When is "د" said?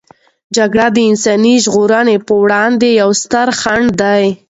0.95-0.97